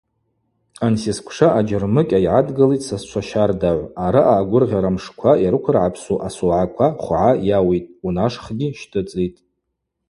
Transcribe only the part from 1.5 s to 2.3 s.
аджьармыкӏьа